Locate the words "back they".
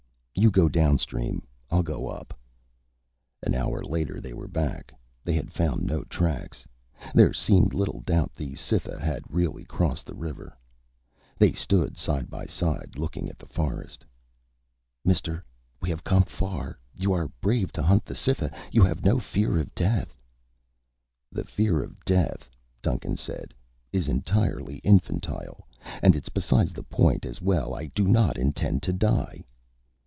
4.47-5.33